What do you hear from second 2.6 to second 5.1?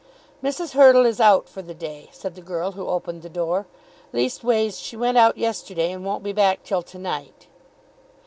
who opened the door. "Leastways, she